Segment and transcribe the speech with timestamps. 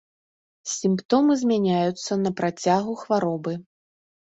[0.75, 3.53] Сімптомы змяняюцца на працягу хваробы.